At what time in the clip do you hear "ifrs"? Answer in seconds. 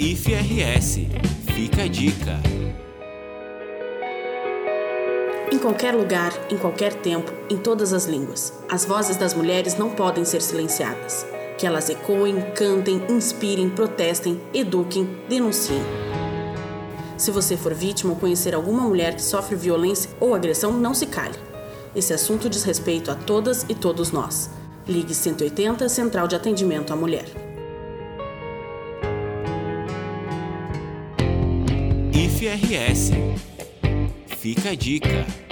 0.00-1.08, 32.12-33.12